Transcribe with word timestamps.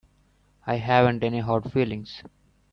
I 0.65 0.77
haven't 0.77 1.23
any 1.23 1.37
hard 1.41 1.71
feelings. 1.71 2.23